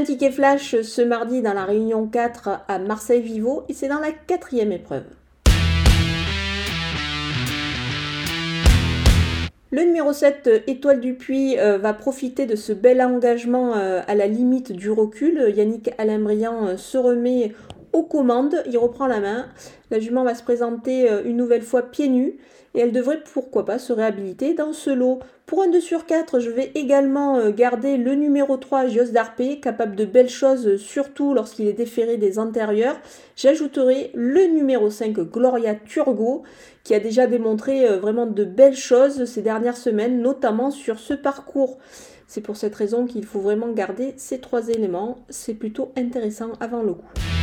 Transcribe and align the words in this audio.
Un 0.00 0.04
ticket 0.04 0.30
flash 0.30 0.80
ce 0.80 1.02
mardi 1.02 1.42
dans 1.42 1.52
la 1.52 1.66
Réunion 1.66 2.06
4 2.06 2.62
à 2.68 2.78
Marseille-Vivo 2.78 3.64
et 3.68 3.74
c'est 3.74 3.88
dans 3.88 4.00
la 4.00 4.12
quatrième 4.12 4.72
épreuve. 4.72 5.04
Le 9.70 9.82
numéro 9.82 10.14
7, 10.14 10.62
Étoile 10.68 11.00
du 11.00 11.16
Puy, 11.16 11.58
euh, 11.58 11.76
va 11.76 11.92
profiter 11.92 12.46
de 12.46 12.56
ce 12.56 12.72
bel 12.72 13.02
engagement 13.02 13.74
euh, 13.76 14.00
à 14.06 14.14
la 14.14 14.26
limite 14.26 14.72
du 14.72 14.90
recul. 14.90 15.52
Yannick 15.54 15.90
Alain-Briand 15.98 16.68
euh, 16.68 16.76
se 16.78 16.96
remet 16.96 17.52
aux 17.92 18.02
commandes, 18.02 18.62
il 18.66 18.78
reprend 18.78 19.06
la 19.06 19.20
main. 19.20 19.46
La 19.90 19.98
jument 19.98 20.24
va 20.24 20.34
se 20.34 20.42
présenter 20.42 21.08
une 21.24 21.36
nouvelle 21.36 21.62
fois 21.62 21.82
pieds 21.82 22.08
nus 22.08 22.38
et 22.74 22.80
elle 22.80 22.92
devrait 22.92 23.22
pourquoi 23.32 23.64
pas 23.64 23.78
se 23.78 23.92
réhabiliter 23.92 24.54
dans 24.54 24.72
ce 24.72 24.90
lot. 24.90 25.18
Pour 25.46 25.62
un 25.62 25.68
2 25.68 25.80
sur 25.80 26.06
4, 26.06 26.38
je 26.38 26.50
vais 26.50 26.70
également 26.76 27.50
garder 27.50 27.96
le 27.96 28.14
numéro 28.14 28.56
3, 28.56 28.86
Gios 28.86 29.06
d'Arpé, 29.06 29.58
capable 29.58 29.96
de 29.96 30.04
belles 30.04 30.28
choses, 30.28 30.76
surtout 30.76 31.34
lorsqu'il 31.34 31.66
est 31.66 31.72
déféré 31.72 32.16
des 32.16 32.38
antérieurs. 32.38 33.00
J'ajouterai 33.34 34.12
le 34.14 34.46
numéro 34.46 34.90
5, 34.90 35.18
Gloria 35.18 35.74
Turgo, 35.74 36.44
qui 36.84 36.94
a 36.94 37.00
déjà 37.00 37.26
démontré 37.26 37.86
euh, 37.86 37.98
vraiment 37.98 38.26
de 38.26 38.44
belles 38.44 38.76
choses 38.76 39.24
ces 39.24 39.42
dernières 39.42 39.76
semaines, 39.76 40.20
notamment 40.22 40.70
sur 40.70 40.98
ce 40.98 41.14
parcours. 41.14 41.78
C'est 42.26 42.40
pour 42.40 42.56
cette 42.56 42.74
raison 42.74 43.06
qu'il 43.06 43.24
faut 43.24 43.40
vraiment 43.40 43.72
garder 43.72 44.14
ces 44.16 44.38
trois 44.38 44.68
éléments. 44.68 45.18
C'est 45.28 45.54
plutôt 45.54 45.90
intéressant 45.96 46.52
avant 46.60 46.82
le 46.82 46.94
coup. 46.94 47.39